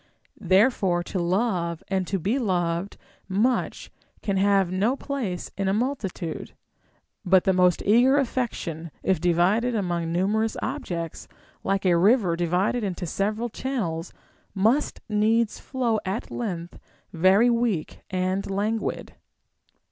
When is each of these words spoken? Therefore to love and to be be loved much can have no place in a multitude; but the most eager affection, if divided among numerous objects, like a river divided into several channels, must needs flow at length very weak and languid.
Therefore 0.39 1.03
to 1.03 1.19
love 1.19 1.83
and 1.87 2.07
to 2.07 2.17
be 2.17 2.33
be 2.33 2.39
loved 2.39 2.97
much 3.29 3.91
can 4.23 4.35
have 4.37 4.71
no 4.71 4.95
place 4.95 5.51
in 5.55 5.67
a 5.67 5.75
multitude; 5.75 6.53
but 7.23 7.43
the 7.43 7.53
most 7.53 7.83
eager 7.85 8.17
affection, 8.17 8.89
if 9.03 9.21
divided 9.21 9.75
among 9.75 10.11
numerous 10.11 10.57
objects, 10.59 11.27
like 11.63 11.85
a 11.85 11.95
river 11.95 12.35
divided 12.35 12.83
into 12.83 13.05
several 13.05 13.49
channels, 13.49 14.11
must 14.55 15.01
needs 15.07 15.59
flow 15.59 15.99
at 16.03 16.31
length 16.31 16.79
very 17.13 17.51
weak 17.51 18.01
and 18.09 18.49
languid. 18.49 19.13